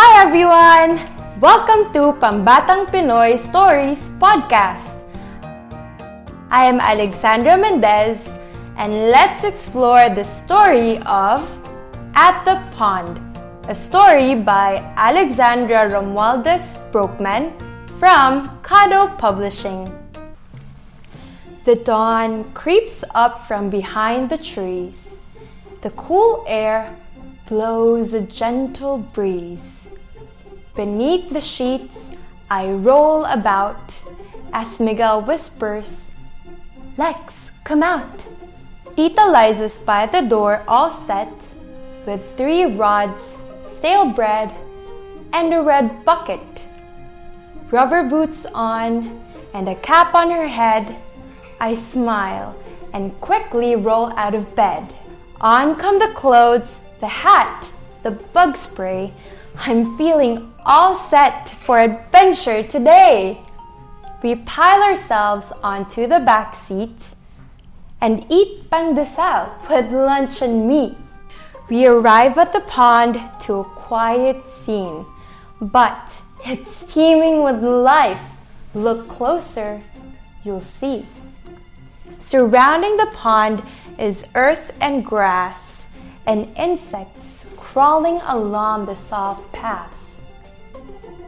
Hi 0.00 0.22
everyone! 0.22 1.02
Welcome 1.40 1.92
to 1.92 2.14
Pambatang 2.22 2.86
Pinoy 2.86 3.36
Stories 3.36 4.06
Podcast. 4.22 5.02
I 6.54 6.66
am 6.70 6.78
Alexandra 6.78 7.58
Mendez 7.58 8.30
and 8.76 9.10
let's 9.10 9.42
explore 9.42 10.08
the 10.08 10.22
story 10.22 11.02
of 11.02 11.42
At 12.14 12.44
the 12.44 12.62
Pond, 12.76 13.18
a 13.66 13.74
story 13.74 14.36
by 14.36 14.86
Alexandra 14.94 15.90
Romualdez 15.90 16.78
Brookman 16.92 17.50
from 17.98 18.46
Kado 18.62 19.18
Publishing. 19.18 19.82
The 21.64 21.74
dawn 21.74 22.44
creeps 22.54 23.02
up 23.16 23.48
from 23.48 23.68
behind 23.68 24.30
the 24.30 24.38
trees. 24.38 25.18
The 25.82 25.90
cool 25.98 26.44
air 26.46 26.94
blows 27.48 28.14
a 28.14 28.22
gentle 28.22 28.98
breeze. 28.98 29.77
Beneath 30.78 31.30
the 31.30 31.40
sheets, 31.40 32.12
I 32.48 32.70
roll 32.70 33.24
about 33.24 33.98
as 34.52 34.78
Miguel 34.78 35.22
whispers, 35.22 36.12
Lex, 36.96 37.50
come 37.64 37.82
out. 37.82 38.24
Tita 38.94 39.26
Liza's 39.26 39.80
by 39.80 40.06
the 40.06 40.20
door, 40.20 40.62
all 40.68 40.88
set, 40.88 41.34
with 42.06 42.22
three 42.36 42.76
rods, 42.76 43.42
stale 43.66 44.12
bread, 44.12 44.54
and 45.32 45.52
a 45.52 45.62
red 45.62 46.04
bucket. 46.04 46.68
Rubber 47.72 48.04
boots 48.04 48.46
on 48.54 49.20
and 49.54 49.68
a 49.68 49.74
cap 49.74 50.14
on 50.14 50.30
her 50.30 50.46
head, 50.46 50.94
I 51.58 51.74
smile 51.74 52.54
and 52.92 53.20
quickly 53.20 53.74
roll 53.74 54.12
out 54.12 54.36
of 54.36 54.54
bed. 54.54 54.94
On 55.40 55.74
come 55.74 55.98
the 55.98 56.14
clothes, 56.14 56.78
the 57.00 57.08
hat, 57.08 57.72
the 58.04 58.12
bug 58.12 58.54
spray. 58.54 59.12
I'm 59.56 59.96
feeling 59.96 60.54
all 60.68 60.94
set 60.94 61.48
for 61.48 61.78
adventure 61.80 62.62
today. 62.62 63.40
We 64.22 64.34
pile 64.34 64.82
ourselves 64.82 65.50
onto 65.62 66.06
the 66.06 66.20
back 66.20 66.54
seat 66.54 67.14
and 68.02 68.26
eat 68.28 68.68
pandesal 68.68 69.48
with 69.70 69.90
lunch 69.90 70.42
and 70.42 70.68
meat. 70.68 70.94
We 71.70 71.86
arrive 71.86 72.36
at 72.36 72.52
the 72.52 72.60
pond 72.60 73.18
to 73.40 73.60
a 73.60 73.64
quiet 73.64 74.46
scene, 74.46 75.06
but 75.58 76.20
it's 76.44 76.84
teeming 76.84 77.42
with 77.42 77.64
life. 77.64 78.40
Look 78.74 79.08
closer, 79.08 79.80
you'll 80.44 80.60
see. 80.60 81.06
Surrounding 82.20 82.98
the 82.98 83.10
pond 83.14 83.62
is 83.98 84.28
earth 84.34 84.76
and 84.82 85.02
grass 85.02 85.88
and 86.26 86.46
insects 86.58 87.46
crawling 87.56 88.20
along 88.24 88.84
the 88.84 88.96
soft 88.96 89.50
paths. 89.50 90.17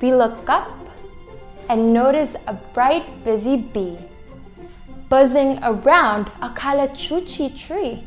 We 0.00 0.14
look 0.14 0.48
up 0.48 0.70
and 1.68 1.92
notice 1.92 2.36
a 2.46 2.54
bright, 2.54 3.24
busy 3.24 3.56
bee 3.56 3.98
buzzing 5.10 5.58
around 5.62 6.28
a 6.40 6.48
calachuchi 6.50 7.54
tree. 7.58 8.06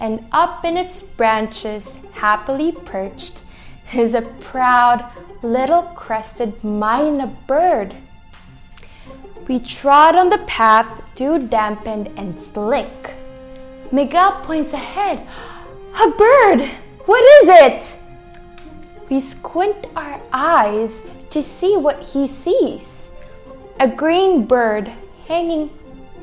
And 0.00 0.24
up 0.32 0.64
in 0.64 0.76
its 0.76 1.02
branches, 1.02 2.00
happily 2.12 2.72
perched, 2.72 3.42
is 3.92 4.14
a 4.14 4.22
proud 4.22 5.04
little 5.42 5.82
crested 5.82 6.64
myna 6.64 7.26
bird. 7.46 7.94
We 9.46 9.60
trod 9.60 10.16
on 10.16 10.30
the 10.30 10.38
path, 10.38 10.88
dew 11.14 11.46
dampened 11.46 12.08
and 12.16 12.40
slick. 12.40 13.14
Miguel 13.92 14.32
points 14.42 14.72
ahead. 14.72 15.26
A 15.94 16.10
bird! 16.10 16.70
What 17.06 17.24
is 17.42 17.48
it? 17.48 17.98
We 19.10 19.20
squint 19.20 19.86
our 19.96 20.20
eyes 20.32 21.00
to 21.30 21.42
see 21.42 21.76
what 21.76 22.00
he 22.00 22.26
sees. 22.26 22.86
A 23.80 23.88
green 23.88 24.44
bird 24.44 24.92
hanging 25.26 25.70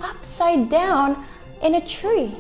upside 0.02 0.70
down 0.70 1.26
in 1.64 1.76
a 1.76 1.82
tree. 1.86 2.36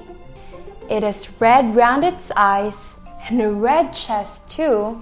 It 0.89 1.03
is 1.03 1.29
red 1.41 1.75
round 1.75 2.03
its 2.03 2.31
eyes 2.35 2.97
and 3.27 3.41
a 3.41 3.49
red 3.49 3.91
chest 3.91 4.47
too. 4.47 5.01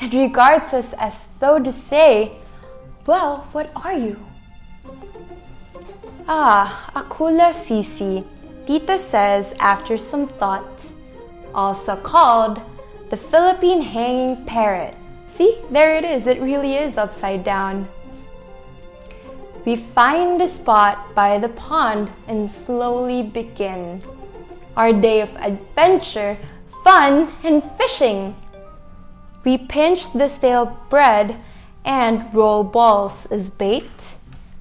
It 0.00 0.12
regards 0.12 0.72
us 0.74 0.94
as 0.94 1.26
though 1.40 1.58
to 1.58 1.72
say, 1.72 2.32
Well, 3.06 3.48
what 3.52 3.70
are 3.74 3.94
you? 3.94 4.18
Ah, 6.28 6.90
A 6.94 7.02
kulasisi, 7.02 8.24
Tita 8.66 8.96
says 8.96 9.54
after 9.58 9.96
some 9.98 10.28
thought, 10.28 10.86
also 11.52 11.96
called 11.96 12.60
the 13.12 13.16
Philippine 13.18 13.82
hanging 13.82 14.42
parrot. 14.46 14.94
See, 15.28 15.58
there 15.70 15.96
it 15.96 16.02
is, 16.02 16.26
it 16.26 16.40
really 16.40 16.76
is 16.76 16.96
upside 16.96 17.44
down. 17.44 17.86
We 19.66 19.76
find 19.76 20.40
a 20.40 20.48
spot 20.48 21.14
by 21.14 21.36
the 21.36 21.50
pond 21.50 22.10
and 22.26 22.48
slowly 22.48 23.22
begin 23.22 24.02
our 24.78 24.94
day 24.94 25.20
of 25.20 25.36
adventure, 25.36 26.38
fun, 26.82 27.30
and 27.44 27.62
fishing. 27.76 28.34
We 29.44 29.58
pinch 29.58 30.10
the 30.14 30.28
stale 30.28 30.74
bread 30.88 31.36
and 31.84 32.34
roll 32.34 32.64
balls 32.64 33.26
as 33.26 33.50
bait, 33.50 34.16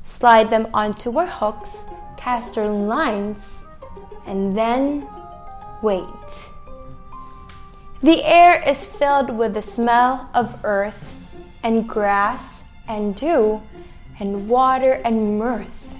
slide 0.05 0.49
them 0.49 0.67
onto 0.73 1.17
our 1.17 1.25
hooks, 1.25 1.85
cast 2.17 2.57
our 2.57 2.67
lines, 2.67 3.63
and 4.27 4.57
then 4.57 5.07
wait. 5.81 6.51
The 8.03 8.23
air 8.23 8.59
is 8.67 8.83
filled 8.83 9.29
with 9.29 9.53
the 9.53 9.61
smell 9.61 10.27
of 10.33 10.57
earth 10.63 11.13
and 11.61 11.87
grass 11.87 12.63
and 12.87 13.15
dew 13.15 13.61
and 14.19 14.49
water 14.49 14.93
and 15.05 15.37
mirth. 15.37 15.95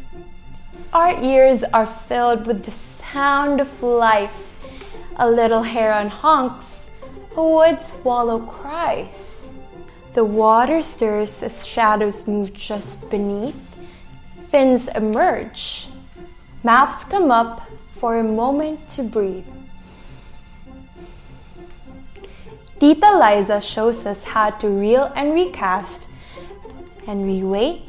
Our 0.94 1.22
ears 1.22 1.64
are 1.64 1.86
filled 1.86 2.48
with 2.48 2.66
the 2.66 2.72
sound 2.72 3.62
of 3.62 3.84
life. 3.84 4.58
A 5.18 5.30
little 5.30 5.62
heron 5.62 6.10
honks, 6.10 6.90
a 7.38 7.44
wood 7.44 7.84
swallow 7.84 8.40
cries. 8.40 9.44
The 10.14 10.26
water 10.26 10.82
stirs 10.82 11.44
as 11.44 11.68
shadows 11.68 12.28
move 12.28 12.52
just 12.52 13.12
beneath. 13.12 13.78
Fins 14.50 14.88
emerge. 14.88 15.88
Mouths 16.64 17.04
come 17.04 17.30
up 17.30 17.62
for 17.90 18.18
a 18.18 18.24
moment 18.24 18.90
to 18.90 19.04
breathe. 19.04 19.46
Tita 22.82 23.16
Liza 23.16 23.62
shows 23.62 24.08
us 24.08 24.24
how 24.24 24.50
to 24.50 24.68
reel 24.68 25.14
and 25.16 25.36
recast, 25.36 26.10
and 27.06 27.28
we 27.28 27.44
wait 27.44 27.84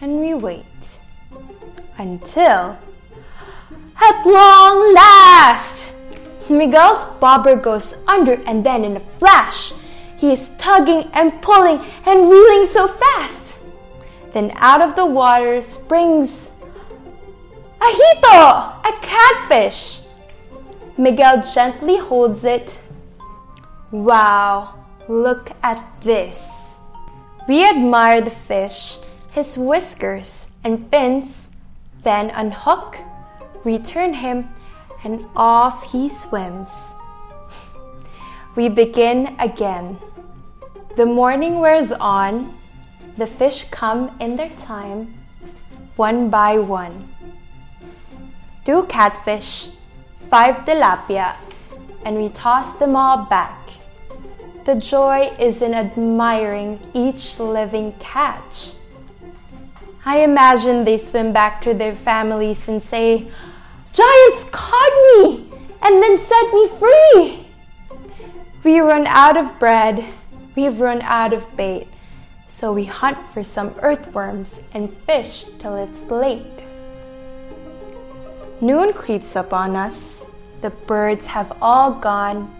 and 0.00 0.18
we 0.18 0.34
wait 0.34 0.98
until 1.96 2.76
at 3.94 4.26
long 4.26 4.92
last 4.92 5.92
Miguel's 6.50 7.04
bobber 7.20 7.54
goes 7.54 7.94
under 8.08 8.32
and 8.48 8.66
then 8.66 8.84
in 8.84 8.96
a 8.96 9.00
flash 9.20 9.72
he 10.16 10.32
is 10.32 10.50
tugging 10.58 11.04
and 11.12 11.40
pulling 11.40 11.80
and 12.06 12.28
reeling 12.28 12.66
so 12.66 12.88
fast. 12.88 13.58
Then 14.32 14.50
out 14.56 14.82
of 14.82 14.96
the 14.96 15.06
water 15.06 15.62
springs 15.62 16.50
a 17.80 17.86
hito, 17.86 18.34
a 18.34 18.92
catfish. 19.00 20.00
Miguel 20.98 21.46
gently 21.54 21.98
holds 21.98 22.42
it. 22.42 22.80
Wow, 23.90 24.74
look 25.08 25.50
at 25.62 25.82
this. 26.00 26.76
We 27.48 27.68
admire 27.68 28.20
the 28.20 28.30
fish 28.30 28.98
his 29.36 29.58
whiskers 29.58 30.50
and 30.64 30.88
fins, 30.90 31.50
then 32.04 32.30
unhook, 32.30 32.96
return 33.64 34.14
him, 34.14 34.48
and 35.04 35.26
off 35.36 35.92
he 35.92 36.08
swims. 36.08 36.94
We 38.56 38.70
begin 38.70 39.36
again. 39.38 39.98
The 40.96 41.04
morning 41.04 41.60
wears 41.60 41.92
on, 41.92 42.56
the 43.18 43.26
fish 43.26 43.64
come 43.70 44.16
in 44.20 44.36
their 44.36 44.48
time, 44.56 45.12
one 45.96 46.30
by 46.30 46.56
one. 46.56 47.12
Two 48.64 48.84
catfish, 48.84 49.68
five 50.30 50.64
tilapia, 50.64 51.36
and 52.06 52.16
we 52.16 52.28
toss 52.28 52.78
them 52.78 52.94
all 52.94 53.24
back. 53.24 53.68
The 54.64 54.76
joy 54.76 55.28
is 55.40 55.60
in 55.60 55.74
admiring 55.74 56.78
each 56.94 57.40
living 57.40 57.94
catch. 57.98 58.74
I 60.04 60.20
imagine 60.20 60.84
they 60.84 60.98
swim 60.98 61.32
back 61.32 61.60
to 61.62 61.74
their 61.74 61.96
families 61.96 62.68
and 62.68 62.80
say, 62.80 63.28
Giants 63.92 64.44
caught 64.52 65.18
me 65.18 65.50
and 65.82 66.00
then 66.00 66.16
set 66.20 66.54
me 66.54 66.68
free. 66.78 67.46
We 68.62 68.78
run 68.78 69.08
out 69.08 69.36
of 69.36 69.58
bread, 69.58 70.04
we've 70.54 70.80
run 70.80 71.02
out 71.02 71.32
of 71.32 71.56
bait, 71.56 71.88
so 72.46 72.72
we 72.72 72.84
hunt 72.84 73.18
for 73.18 73.42
some 73.42 73.74
earthworms 73.82 74.62
and 74.74 74.96
fish 75.06 75.44
till 75.58 75.74
it's 75.74 76.04
late. 76.04 76.62
Noon 78.60 78.92
creeps 78.92 79.34
up 79.34 79.52
on 79.52 79.74
us, 79.74 80.25
the 80.60 80.70
birds 80.70 81.26
have 81.26 81.56
all 81.60 81.92
gone. 81.92 82.52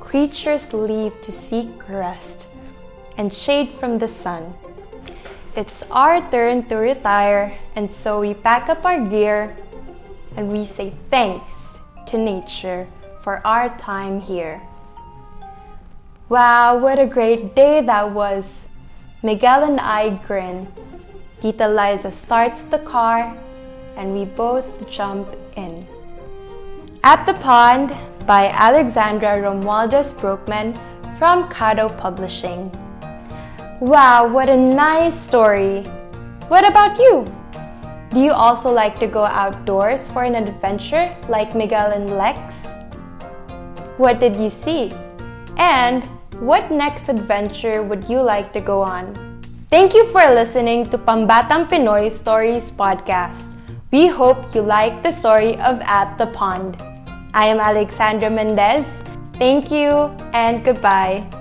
creatures 0.00 0.72
leave 0.72 1.20
to 1.20 1.30
seek 1.30 1.68
rest 1.88 2.48
and 3.18 3.28
shade 3.28 3.68
from 3.68 3.98
the 3.98 4.08
sun. 4.08 4.54
It's 5.54 5.82
our 5.90 6.24
turn 6.30 6.64
to 6.68 6.76
retire, 6.76 7.58
and 7.76 7.92
so 7.92 8.20
we 8.20 8.32
pack 8.32 8.70
up 8.70 8.86
our 8.86 9.04
gear 9.04 9.56
and 10.36 10.48
we 10.48 10.64
say 10.64 10.94
thanks 11.10 11.78
to 12.06 12.16
nature 12.16 12.86
for 13.20 13.44
our 13.44 13.68
time 13.76 14.20
here. 14.20 14.62
Wow, 16.28 16.78
what 16.78 16.98
a 16.98 17.06
great 17.06 17.54
day 17.54 17.82
that 17.82 18.12
was! 18.12 18.68
Miguel 19.22 19.64
and 19.64 19.80
I 19.80 20.10
grin. 20.24 20.68
Tita 21.40 21.66
Liza 21.66 22.12
starts 22.12 22.62
the 22.62 22.78
car, 22.78 23.36
and 23.96 24.14
we 24.14 24.24
both 24.24 24.64
jump 24.88 25.26
in. 25.56 25.97
At 27.04 27.24
the 27.26 27.34
Pond 27.34 27.96
by 28.26 28.48
Alexandra 28.48 29.38
Romualdez 29.38 30.18
Brookman 30.18 30.74
from 31.16 31.48
Kado 31.48 31.86
Publishing. 31.96 32.70
Wow, 33.80 34.26
what 34.26 34.48
a 34.48 34.56
nice 34.56 35.18
story! 35.18 35.84
What 36.48 36.68
about 36.68 36.98
you? 36.98 37.24
Do 38.10 38.20
you 38.20 38.32
also 38.32 38.72
like 38.72 38.98
to 38.98 39.06
go 39.06 39.24
outdoors 39.24 40.08
for 40.08 40.24
an 40.24 40.34
adventure 40.34 41.14
like 41.28 41.54
Miguel 41.54 41.92
and 41.92 42.10
Lex? 42.10 42.66
What 43.96 44.18
did 44.18 44.34
you 44.34 44.50
see? 44.50 44.90
And 45.56 46.04
what 46.40 46.70
next 46.70 47.08
adventure 47.08 47.82
would 47.82 48.08
you 48.08 48.20
like 48.20 48.52
to 48.54 48.60
go 48.60 48.82
on? 48.82 49.40
Thank 49.70 49.94
you 49.94 50.04
for 50.10 50.24
listening 50.34 50.90
to 50.90 50.98
Pambatang 50.98 51.68
Pinoy 51.68 52.10
Stories 52.10 52.72
podcast. 52.72 53.54
We 53.92 54.08
hope 54.08 54.54
you 54.54 54.62
like 54.62 55.02
the 55.02 55.12
story 55.12 55.56
of 55.60 55.80
At 55.82 56.18
the 56.18 56.26
Pond. 56.26 56.87
I 57.34 57.46
am 57.46 57.60
Alexandra 57.60 58.30
Mendez. 58.30 59.02
Thank 59.34 59.70
you 59.70 60.14
and 60.32 60.64
goodbye. 60.64 61.37